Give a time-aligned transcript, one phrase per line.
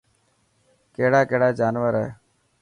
[0.95, 2.09] ڪهڙا ڪهڙا جانور هي.